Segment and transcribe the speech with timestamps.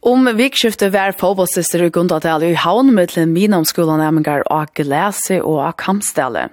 [0.00, 5.60] Om vikskiftet var fotbollssyster i Gundadal i havn med til minomskolen Emmengar og Glese og
[5.76, 6.46] Kampstelle.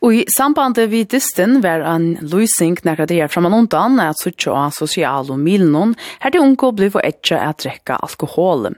[0.00, 4.52] Og i sambandet vi distin var en løsning nekra det her framan undan at suttje
[4.56, 5.92] av sosial og milnån
[6.22, 8.70] her det unge bliv og etja at drekka alkohol.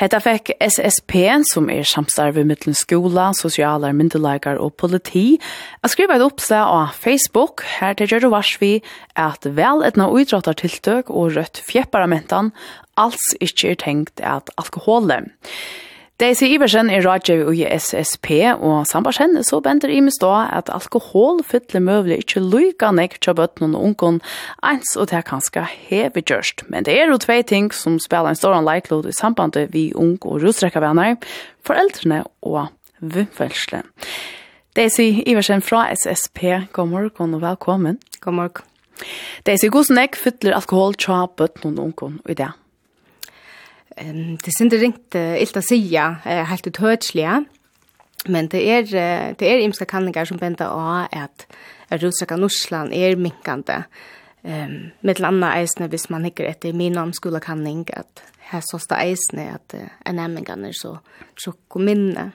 [0.00, 1.14] Hetta fekk SSP,
[1.52, 5.36] som er samstarve mittlen skola, sosialar, myndelagar og politi,
[5.84, 8.78] a skriva et oppsteg av Facebook, her til Gjørru Varsvi,
[9.14, 12.54] at vel etna uidrottartiltøk og rødt fjepparamentan
[12.98, 15.34] alls ikkje er tenkt at alkoholen.
[16.20, 18.28] Daisy Iversen er rådgjøv i SSP,
[18.62, 23.34] og sambarsen så bender i mest da at alkohol fyller møvlig ikke lykke nek til
[23.34, 24.20] bøtten og ungen,
[24.62, 26.68] ens og det er kanskje heve gjørst.
[26.70, 30.14] Men det er jo tve ting som spiller en stor leiklod i sambandet vi ung
[30.22, 31.18] og rusdrekkervenner,
[31.66, 32.68] foreldrene og
[33.02, 33.82] vimfelsle.
[34.78, 37.98] Daisy Iversen fra SSP, god morgen og velkommen.
[38.20, 38.70] God morgen.
[39.46, 42.54] Daisy, hvordan nek fyller alkohol til bøtten og ungen i det?
[43.96, 47.44] Ehm det synd ringt uh, ilt att säga helt uthötsliga.
[48.26, 48.82] Men det är
[49.38, 51.46] det är imska kanningar som bända av att
[51.88, 53.82] Rusaka Norsland är minkande.
[54.42, 58.98] Ehm med landa eisne hvis man hikker etter min om skola kanning at her sosta
[59.00, 60.98] eisne at uh, en emmingan er så
[61.36, 62.32] tjokk minne.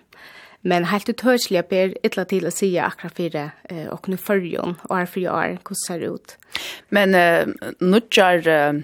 [0.62, 5.02] Men helt uthørselig ber illa till att säga akkurat fire eh, og nu förjon og
[5.02, 6.38] er för jag hvordan ser ut.
[6.90, 8.82] Men uh, nudjar uh,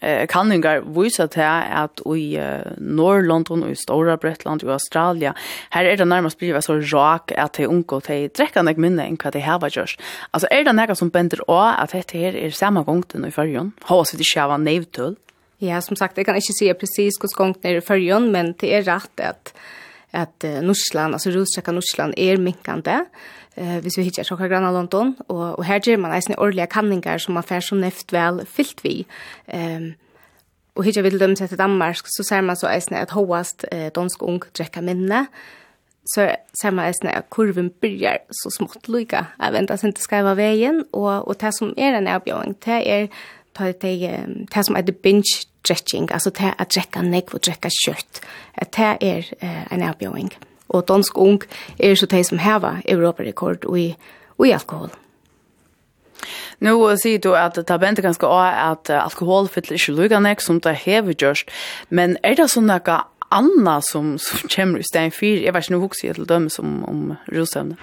[0.00, 2.38] eh kanningar vísa til at i
[2.78, 5.32] Norrlondon og i Stora Bretland og Australia
[5.70, 9.16] her er det nærmast bliva så rak at de unko de drekka nek minne enn
[9.16, 9.96] hva de hava gjørs.
[10.32, 13.72] Altså er det nekka som bender å at dette her er samme gongten i fyrjon?
[13.86, 15.16] Hva vi ikke hava nevtull?
[15.58, 18.72] Ja, som sagt, jeg kan ikke si precis hos gongten er i fyrjon, men det
[18.72, 19.52] er rett at
[20.16, 23.02] at Norsland, altså Rosjaka Norsland er minkande
[23.58, 27.18] eh hvis vi hittar så granna London og og her ger man eisini ordliga kanningar
[27.18, 29.06] som man fer så neft vel fylt vi.
[29.52, 29.94] Ehm
[30.78, 33.90] og hittar vi til dem til Danmark så ser man så eisini at hoast eh,
[33.90, 35.26] dansk ung drekka minne
[36.14, 36.28] så
[36.60, 39.24] ser man eisini at kurven byrjar så smått lika.
[39.40, 42.80] Jeg venter at det skal være veien, og, og det som er en avbjøring, det
[42.86, 43.06] er
[43.58, 43.92] ta det
[44.54, 48.22] det som heter binge dredging, altså det at drekka negv og drekka kjøtt.
[48.76, 49.32] Det er
[49.72, 50.32] en avbjøring.
[50.32, 51.42] Mm og dansk ung
[51.78, 53.94] er så de som hever Europarekord i,
[54.44, 54.90] i alkohol.
[56.60, 60.74] Nu sier du at det bente ganske også at alkohol fyller ikke lukene som det
[60.84, 61.50] hever gjørst,
[61.90, 62.98] men er det sånn noe
[63.30, 66.48] anna som, som kommer i stein fyr, Jeg vet ikke, noe husker jeg til dem
[66.48, 67.76] som om rosevne.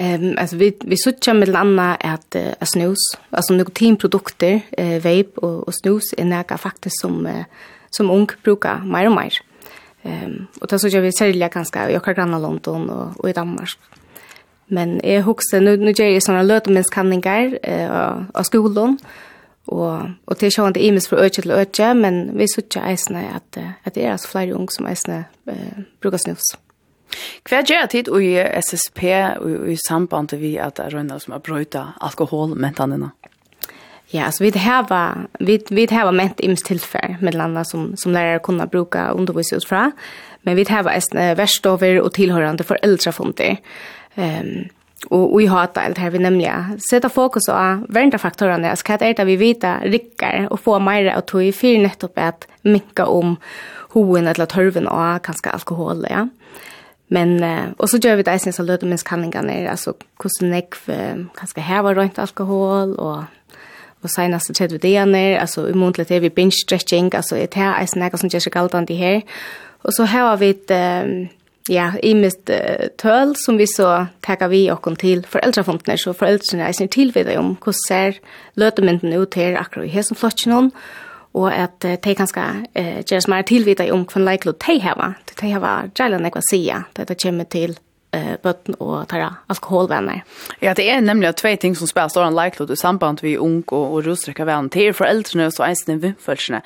[0.00, 2.98] Um, alltså vi vi söker med landa at uh, snus
[3.30, 7.44] alltså nikotinprodukter uh, vape och og snus är noe faktiskt som uh,
[7.90, 9.38] som ung brukar mer och mer.
[10.04, 13.32] Ehm och då så jag vill sälja ganska i Åkra granna London och, och i
[13.32, 13.78] Danmark.
[14.66, 18.98] Men jag huxar nu nu gör jag såna lötemenskanningar eh av, skolan
[19.64, 23.20] och och det sjön ju inte mest för öch till öch men vi söker isna
[23.36, 26.56] att att det är så fler ung som isna eh, brukar snus.
[27.44, 29.02] Hva gjør tid i SSP
[29.40, 33.10] och i samband vi att det som har brøyta alkoholmentanene?
[34.14, 38.38] Ja, så vi har vi vi har ment ims tillfär med landa som som lärare
[38.38, 39.92] kunna bruka undervisa ut fra.
[40.42, 43.56] Men vi har en värstover och tillhörande för äldrefunder.
[44.14, 44.68] Ehm um,
[45.10, 48.70] och vi har det här vi nämligen sätta fokus på värnda faktorerna.
[48.70, 52.18] Alltså vad är det vi vita rycker och få mer att ta i fyr nettopp
[52.18, 53.36] att mycket om
[53.90, 56.28] hoen eller törven och kanske alkohol, ja.
[57.06, 60.74] Men eh, och så gör vi det sen så löter minst kanningarna alltså hur snäck
[61.34, 63.22] kanske här var rent alkohol och
[64.04, 67.78] og senast tredje vi dagene, altså i månedlig er vi binge stretching, altså et her
[67.78, 69.22] er snakket som gjør seg galt an de her.
[69.84, 71.28] Og så har vi et, um,
[71.68, 76.68] ja, i mitt uh, tøl som vi så takker vi okken til foreldrefontene, så foreldrene
[76.68, 78.20] er sin tilvidde om hvordan ser
[78.60, 80.70] løtemynden ut her akkurat i hessen flotjen
[81.34, 85.18] og at uh, de kan skal uh, gjøres mer tilvidde om hvordan leikler de har.
[85.40, 87.76] De har gjerne si, at det kommer til
[88.14, 90.22] eh bøtten og tara alkoholvenner.
[90.62, 93.64] Ja, det er nemlig två ting som spelar stor en likelihood i samband vi ung
[93.66, 96.62] og, og rusdricka vän till föräldrarna så ens den vimfelsna.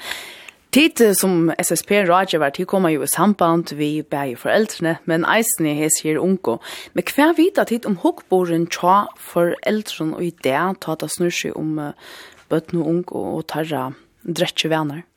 [0.71, 5.79] Tid som SSP rådgiver til kommer jo i samband vi bæger foreldrene, men eisen er
[5.79, 6.59] hes her unko.
[6.93, 11.57] Men hva vita tid om hokkboren tja foreldrene og i det ta det snurr seg
[11.57, 11.97] om uh,
[12.53, 13.95] bøtten og unko og tarra
[14.29, 15.08] drettje venner?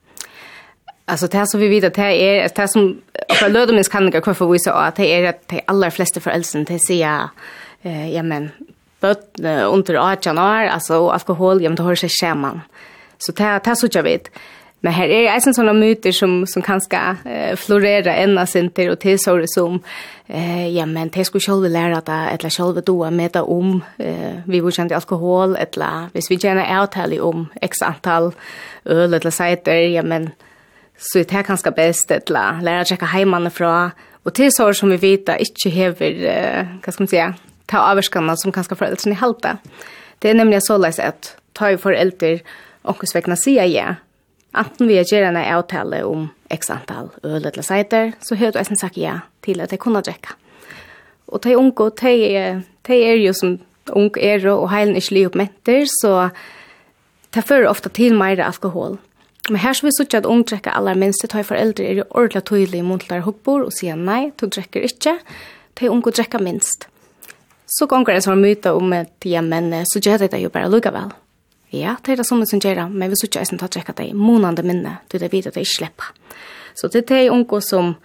[1.04, 3.00] Alltså det som vi vet att det är det som
[3.38, 6.64] för lödomens kan jag kvar för visa att det är att de allra flesta föräldrarna
[6.64, 7.00] till sig
[7.82, 8.50] eh ja men
[9.00, 9.38] bort
[9.72, 12.60] under 18 år alltså alkohol ja har det hör sig scheman.
[13.18, 14.30] Så det det så jag vet.
[14.80, 18.90] Men här är det en sån myter som som kanske eh, florera ända sen till
[18.90, 19.80] och till så som
[20.26, 24.60] eh ja men det skulle själva lära att eller själva då med om eh vi
[24.60, 28.32] vill känna alkohol eller hvis vi gärna är om x antal
[28.84, 30.30] öl eller så där ja men
[31.02, 33.90] så det här kanske bäst att lära checka heimene fra.
[34.24, 37.34] och til sår som vi vet inte hever uh, hva ska man säga
[37.66, 39.56] ta avskanna som kanske foreldrene i halte.
[40.22, 42.40] Det er nemlig så läs at ta ju föräldrar
[42.82, 43.94] och sväckna sier ja.
[44.52, 48.80] Anten vi gjør en avtale om x antall öl eller seiter, så hör du ens
[48.80, 50.34] sagt ja till att det kunne dricka.
[51.26, 52.06] Och ta unko ta
[52.82, 55.36] ta är ju som ung er och heilen är slig upp
[55.86, 56.30] så
[57.30, 58.98] ta för ofta till mer alkohol
[59.50, 62.44] Men her skal vi sutja at unge drekker aller minst, tøy foreldre er jo ordentlig
[62.46, 65.16] tydelig i muntlar hukkbor og sier nei, du drekker ikkje,
[65.78, 66.86] tøy unge drekker minst.
[67.66, 70.92] Så ganger en sånn myte om at ja, men så gjør det jo bare lukka
[70.94, 71.10] vel.
[71.72, 74.62] Ja, det er det som som gjør men vi sutja eisen ta drekka deg månande
[74.62, 76.12] minne, du det vidt at jeg slipper.
[76.74, 77.96] Så det er de unge som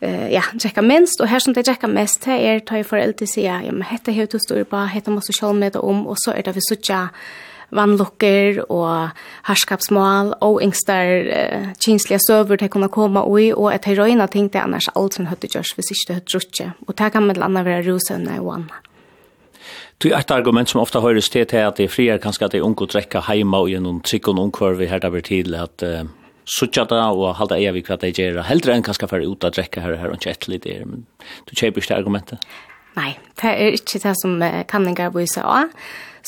[0.00, 3.06] eh ja, checka minst och här som det checka mest här är tar ju för
[3.06, 6.30] LTC ja, men hetta hur du står på hetta måste själv med om och så
[6.30, 7.08] är det vi söka
[7.74, 9.14] vannlukker og
[9.48, 14.50] herskapsmål og yngstar uh, kinslige søver til å kunne komme ui, og et røyne ting
[14.52, 16.68] det annars alt som høyde gjørs hvis ikke det høyde rutsje.
[16.86, 18.84] Og det kan med landa være rusene og anna.
[19.98, 22.46] Du er et argument som ofta høres til til at det er fri er kanskje
[22.46, 25.10] at det er unge å drekke heima og gjennom trikk og ungkvar vi her der
[25.10, 26.06] blir til at uh,
[26.46, 29.50] suttja det og halda eia vi hva det gjør heldre enn kanskje for ut å
[29.52, 31.02] drekke her og her og ikke etterlig det men
[31.50, 32.46] du kjøper ikke det argumentet?
[32.94, 33.10] Nei,
[33.42, 34.38] det er ikke det som
[34.70, 35.74] kanningar viser av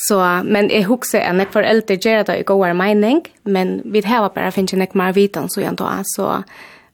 [0.01, 0.17] Så,
[0.49, 4.53] men jeg husker at jeg foreldre gjør det i gåere mening, men vi har bare
[4.55, 6.41] finnet ikke mer viten, så jeg da, så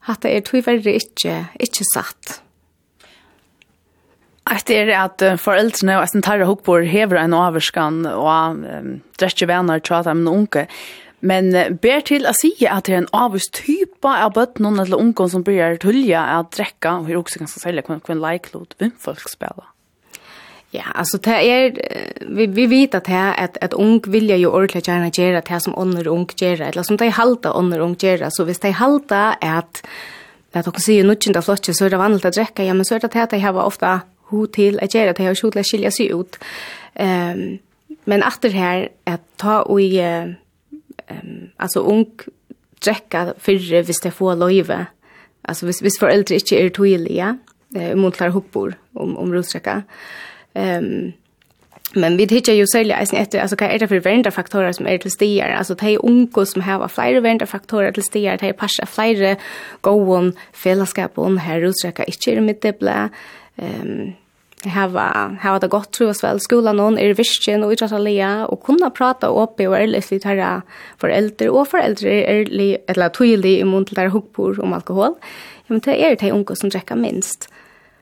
[0.07, 2.41] at det er tyverre ikke, ikke satt.
[4.67, 9.83] Det er at foreldrene og eisen tarre hukbor hever en avvarskan og um, drettje venner
[9.83, 10.67] til at de er unge.
[11.19, 11.49] Men
[11.83, 15.43] ber til å si at det er en avvist type av bøtten eller unge som
[15.43, 19.67] blir tullja at drekka, og er også ganske særlig kvinnleik lot vimfolk spela.
[20.71, 21.77] Ja, alltså det er,
[22.27, 25.61] vi vi vet att det er at, at ung vilja ju ordentlig gjerne gjøre det
[25.63, 29.37] som ånder ung gjøre, eller som de halta ånder ung gjøre, så visst de halta
[29.41, 29.87] att
[30.53, 32.95] det också ju nutchen av flotche så er det vanlig å drekke, ja men så
[32.95, 36.11] er det at de har ofta ho til att gjøre det har å skilje sig
[36.11, 36.37] ut.
[36.95, 37.59] Ehm um,
[38.05, 40.35] men efter här at ta og i ehm
[41.09, 42.05] um, alltså ung
[42.85, 44.87] dräcka fyrre visst det får løyve,
[45.41, 47.37] Alltså visst hvis för äldre er är ja,
[47.75, 49.83] Eh mot klar hoppor om om rotsäcka.
[50.57, 51.13] Ehm
[51.93, 54.87] Men vi tittar ju sälja eisen efter, alltså vad är det för vända faktorer som
[54.87, 55.49] är till stigar?
[55.49, 59.35] Alltså det är unga som har flera vända faktorer till stigar, det är passa flera
[59.81, 63.09] gåon, fällskapen, här utsträcka inte i mitt blä.
[63.55, 64.13] ehm
[64.65, 68.63] hava hava det gott tror jag väl skolan någon är vision och utsatta lea och
[68.63, 70.61] kunna prata upp och ärligt lite här
[70.97, 75.13] för äldre och för äldre är eller tydlig i mun till där hugpor om alkohol.
[75.67, 77.49] Ja men det är det unga som dricker minst.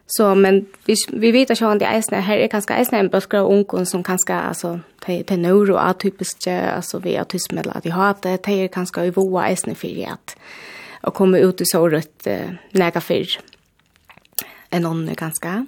[0.07, 3.41] Så men vi vi vet att han det är här är ganska är en bulkar
[3.41, 8.15] och onkon som kanske alltså te te neuro atypiskt alltså vi autism eller att har
[8.21, 10.37] det det är ganska i voa är för att
[11.01, 12.27] och komma ut i så rött
[12.71, 13.27] näga för
[14.69, 15.65] en annan ganska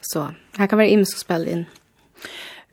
[0.00, 1.64] Så här kan vara ims så spela in.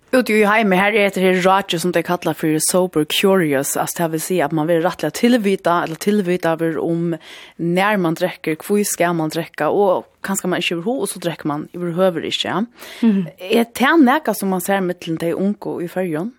[0.10, 4.08] Ute i heime her er det her ratje som det kallar for sober curious, altså
[4.08, 7.16] det vil si at man vil rettelig tilvita, eller tilvita over om
[7.56, 11.48] när man drekker, hvor skal man dräcka og kanskje man ikke overhå, og så drekker
[11.48, 12.66] man överhuvud ikke.
[13.04, 13.28] Mm.
[13.38, 16.34] Er det nekka som man ser mittelen til unko i fyrjon?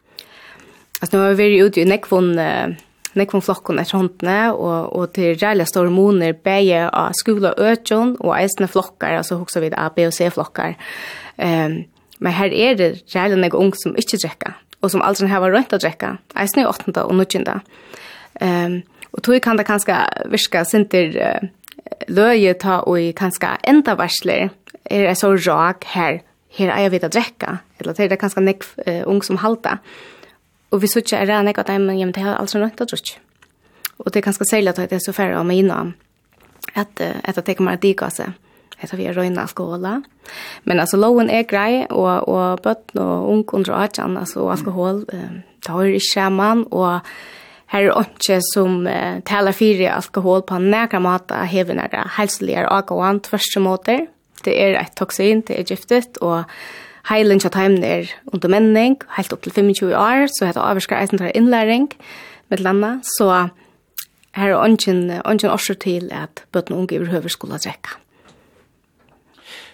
[1.01, 2.35] Altså nå har vi vært ute i nekvån,
[3.15, 8.17] nekvån flokken etter håndene, og, og til rævlig store moner beie av skola og øtjon,
[8.19, 10.75] og eisne flokkar, altså hoksa vid A, B og C-flokkar.
[11.39, 11.85] Um,
[12.21, 15.73] Men her er det reelle nek ung som ikke drekka, og som aldri har rønt
[15.73, 16.93] å drekka, eisen i 8.
[17.03, 17.57] og 9.
[18.41, 19.97] Um, og tog kan det kanskje
[20.33, 21.49] virka sinter uh,
[22.09, 24.53] løye ta og i kanskje enda varsler,
[24.91, 26.21] er det så rak her,
[26.57, 29.41] her er jeg vidt å drekka, eller det er det kanskje nek uh, ung som
[29.41, 29.79] halta.
[30.71, 33.25] Og vi sutja er det nek at jeg, men det har aldri rønt å drekka.
[34.01, 35.69] Og det er kanskje særlig at det er så færre av meg
[36.79, 38.33] at, at det kommer å dika seg
[38.81, 40.03] heter vi röjna alkohola.
[40.65, 45.43] Men alltså lowen er grei och och bött och ung under atjan altså alkohol eh,
[45.61, 47.01] tar i man och
[47.67, 53.21] her er inte som eh, talar för alkohol på några måta häver några hälsliga alkohol
[53.21, 54.07] tvärtom motor.
[54.45, 56.45] Det är ett toxin, det är giftigt och
[57.11, 61.31] heilen kjatt heimne er under menning, helt opp til 25 år, så heter avvarskar eisen
[61.35, 61.91] innlæring
[62.49, 63.49] med landa, så
[64.35, 67.97] her er ongen, ongen orser til at bøtten unge i høver skulle drekka.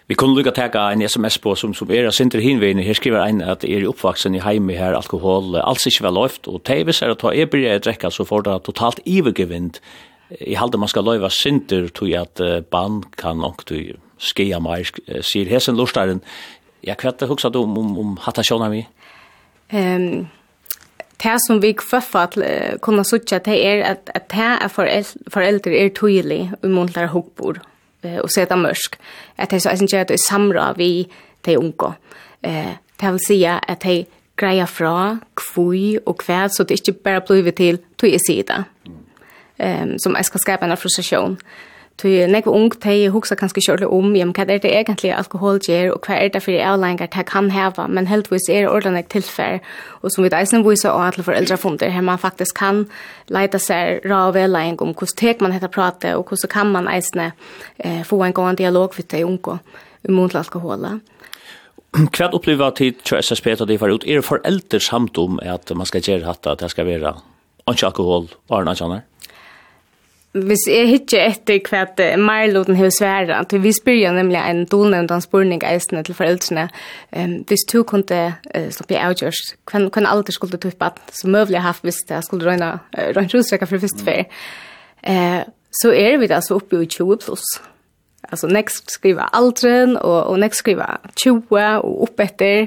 [0.07, 3.41] Vi kunne lukka teka en sms på som, som er Sinter Hinvein, her skriver ein
[3.43, 7.11] at er i oppvaksen i heimi her alkohol alls ikkje vel løyft, og teivis er
[7.11, 9.81] at ta e byrja drekka så får det totalt ivergevind.
[10.39, 14.87] I halde man skal løyva Sinter tog at uh, ban kan nok du skia meir,
[15.27, 16.23] sier hesen lortaren.
[16.87, 18.87] Ja, hva er det huksa du om, om, om hatt sjåna vi?
[19.75, 20.29] Um,
[21.19, 22.39] det som vi kvøffa att
[22.83, 27.59] kunna sutja, det er att at det er föräldrar är tydlig i månedlar hukbord
[28.03, 28.97] eh, och sätta mörsk.
[29.37, 31.09] Att det är så att det är samra vi
[31.41, 31.95] de unga.
[32.43, 37.21] Eh, det vill säga att det greia fra kvui og kvæð, så det ikke bare
[37.21, 38.65] blir til tog i sida,
[39.59, 41.39] um, som jeg skal skapa en frustrasjon.
[41.97, 45.95] Tui nekva ung tei hugsa kanskje kjørle om, jem, hva er det egentlig alkohol gjør,
[45.95, 49.63] og hva er det fyrir avlengar det kan heva, men heldigvis er det ordentlig tilfell,
[50.03, 52.85] og som vi deisen viser og alle foreldrefunder, her man faktisk kan
[53.33, 56.93] leita seg ra og veleng om hvordan tek man heta prate, og hvordan kan man
[56.93, 57.31] eisne
[57.79, 59.57] eh, få en gåan dialog for tei unga
[60.07, 60.85] imot alkohol.
[60.85, 60.99] alkohola.
[61.97, 64.05] Hva opplever tid til SSP at det var ut?
[64.05, 67.15] Er foreldre samt om at man skal gjøre hatt at det skal være
[67.71, 69.07] ikke alkohol, bare noe annet?
[70.45, 74.65] hvis jeg ikke etter hva at Marloten har sværa, at vi spør jo nemlig en
[74.69, 76.69] dolnevndan spurning eisene til foreldrene,
[77.17, 78.21] um, hvis du kunne
[78.57, 82.25] uh, slappe i avgjørs, hvem, hvem alder skulle du tuppa som møvlig haft hvis jeg
[82.25, 84.29] skulle røyne, uh, røyne rusrekka for første ferie,
[85.09, 85.43] uh,
[85.81, 87.47] så er vi da så oppe i 20 pluss.
[88.27, 92.67] Altså next skriva alderen, og, og next skriva 20 og opp etter,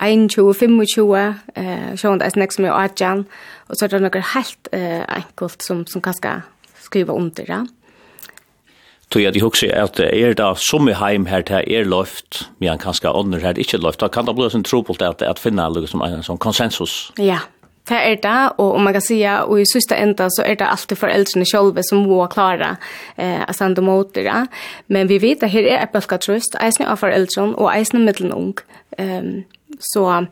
[0.00, 1.16] 21, 25,
[1.56, 3.26] eh, sjående er next er 18,
[3.68, 6.44] og så er det noe helt uh, enkelt som, som kan skal
[6.84, 7.64] skriva under det.
[9.10, 13.12] Tog jeg de at er da som i heim her til er løft, men kanskje
[13.12, 16.02] ånder her ikke løft, da kan det bli en trobult at, at finne noe som
[16.02, 17.12] en sånn konsensus.
[17.22, 17.44] Ja,
[17.86, 20.66] det er det, og om man kan sige, og i sista enda så er det
[20.66, 22.74] alltid foreldrene selv som må klare
[23.14, 24.26] eh, å sende mot det.
[24.90, 28.34] Men vi vet at her er et bølka trøst, eisne av foreldrene og eisne middelen
[28.34, 28.54] ung.
[28.98, 29.44] Um,
[29.78, 30.26] så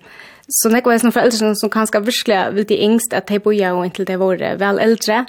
[0.44, 4.08] så nekva eisne foreldrene som kanskje virkelig vil de engst at de boja og inntil
[4.08, 5.22] de våre vel eldre,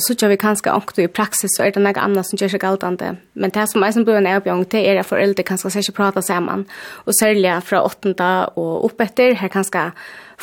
[0.00, 2.60] så så vi kanskje også i praksis så er det noe annet som gjør seg
[2.60, 3.16] galtande.
[3.34, 5.98] Men det som er som blir en avbjørn, det er at foreldre kanskje skal ikke
[5.98, 6.66] prate sammen.
[7.06, 9.92] Og særlig fra åttende og här her kanskje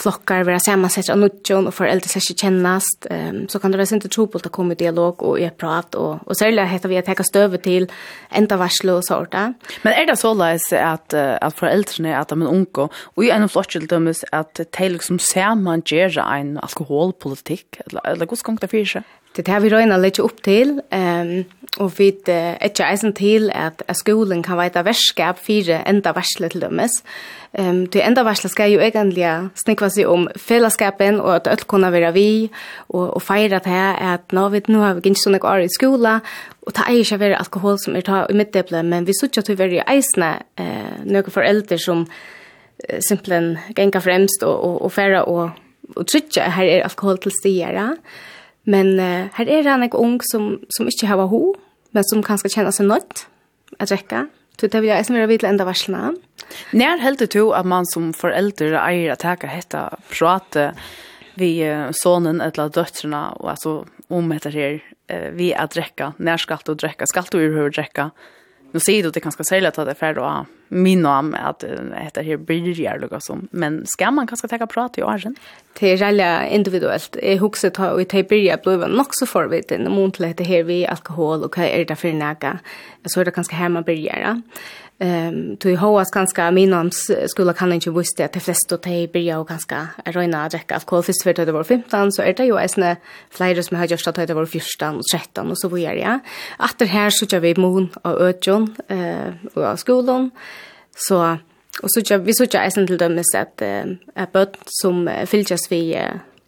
[0.05, 4.05] vara vera samansettra nudjon og foreldre seg ikke kjennast, um, så kan det være sint
[4.08, 7.05] og på å komme i dialog og i prat, og, og særlig heter vi at
[7.10, 7.89] täcka støve til
[8.31, 9.36] enda varsel og sånt.
[9.84, 13.50] Men er det så leis at, at foreldrene, at de er unge, og i en
[13.50, 18.96] flokkjel dømes at de liksom saman gjerra en alkoholpolitikk, eller, eller hvordan gong det fyrir
[18.96, 19.17] seg?
[19.31, 21.29] Det har vi røyna litt opp til, um,
[21.79, 26.11] og vi er ikke eisen til at, at skolen kan være ett verskap fire enda
[26.11, 26.97] versle til dømes.
[27.55, 29.23] Um, det enda versle skal jo egentlig
[29.61, 32.25] snikva seg om fellesskapen, og at alt kunne være vi,
[32.89, 35.71] og, og feire det her, at nå, vet, nå har vi ikke sånn år i
[35.71, 36.17] skola,
[36.67, 39.55] og det er ikke være alkohol som er tar i midtdeblet, men vi sier till
[39.55, 44.91] at vi er eisne eh, noen foreldre som uh, simpelthen ganger fremst og, og, og
[44.91, 45.55] færre og,
[45.95, 48.27] og trykker her er alkohol til stigjere, ja?
[48.70, 51.41] Men uh, her er han ikke ung som, som ikke har ho,
[51.96, 53.25] men som kanskje kjenner seg nødt
[53.80, 54.25] å drekke.
[54.60, 56.13] Så det vil jeg som vil vite enda varslene.
[56.77, 60.72] Når heldig du at man som foreldre eier å teke hette prate
[61.39, 63.75] vi uh, sonen eller døtrene, og altså
[64.12, 64.77] om etter her,
[65.10, 68.39] uh, vi er drekke, når skal du drekke, skal du i høyre drekke, drekke
[68.71, 71.59] Nu säger du att det kanske säger att det är för att minna om att
[72.13, 73.47] det här börjar lugga som.
[73.51, 75.35] Men ska man kanske ta prata i åren?
[75.79, 77.17] Det är jävla individuellt.
[77.23, 80.63] Jag huxar ta och ta börja bli nog så för vid den måntlighet det här
[80.63, 82.59] vi alkohol och vad är det för näka.
[83.05, 84.41] Så är det kanske här man börjar.
[85.03, 89.48] Ehm tog hoas ganska minoms skulle kan inte visste att de flesta te blir och
[89.48, 92.96] ganska rena att dricka alkohol först för det var 15 så är det ju äsna
[93.29, 96.00] flera som har just att det var 14 och 13 och så vidare.
[96.00, 96.20] Ja.
[96.65, 100.31] Efter här så kör vi mon och ötjon eh och skolan
[100.96, 101.38] så
[101.81, 103.62] och så kör vi så kör äsna till dem så att
[104.15, 105.98] att bort som filters vi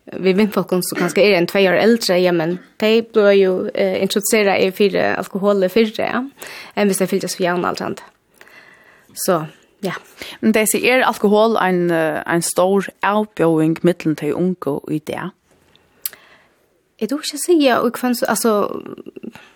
[0.05, 3.69] vi vet folk som kanske är en två år äldre ja men de blir ju
[3.69, 6.29] eh, introducerade i för alkohol för det ja.
[6.73, 8.01] Än visst det filters för jämnaltrande.
[9.13, 9.45] Så
[9.83, 9.97] ja.
[10.39, 15.25] Men det sier er alkohol en, en stor avbjøring mittelen til unge i det.
[17.01, 18.51] Jeg tror ikke å si, og kvann, altså,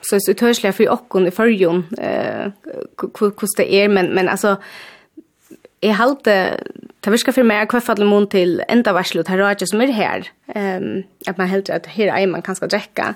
[0.04, 2.50] så er det uthørselig for åkken i førjen, eh,
[2.98, 4.58] hvordan det er, men, men altså,
[5.86, 6.34] jeg halte,
[7.06, 9.94] det virker for meg, hva faller mun til enda varsel, og det er som er
[9.96, 13.14] her, um, at man helt at her er man kan skal drekke,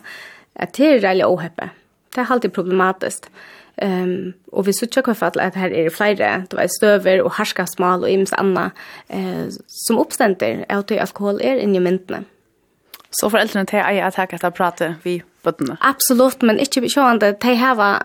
[0.56, 1.72] at det er veldig åheppe.
[2.14, 3.28] Det er alltid problematisk.
[3.28, 7.22] Eh, Ehm och vi söker kvar fall att här är det flera, det var stöver
[7.22, 8.72] och harska smal och ims anna
[9.08, 12.24] eh som uppständer att alkohol är i myntna.
[13.10, 15.78] Så föräldrarna till att jag tackar att prata vi bottna.
[15.80, 18.04] Absolut, men inte sjående de har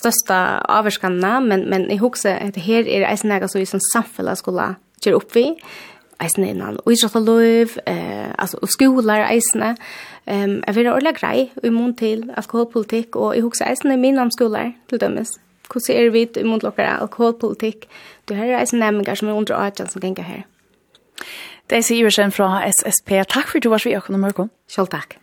[0.00, 4.36] största avskanna, men men i huset att här är det nära så i som samfälla
[4.36, 5.56] skulle göra upp vi
[6.22, 9.76] eisne innan og idrott og løv, eh, altså, og skolar eisne.
[10.26, 14.30] Um, jeg vil ordentlig grei i mån til alkoholpolitikk, og jeg husker eisne i min
[14.30, 15.38] skolar til dømes.
[15.72, 17.86] Hvordan er vi i mån til dere alkoholpolitikk?
[18.28, 20.42] Du har er eisne nemminger som er under 18 som ganger her.
[21.70, 23.10] Det sier Siversen fra SSP.
[23.28, 24.50] Takk for at du var så vi i Økonomørkon.
[24.68, 25.18] Selv takk.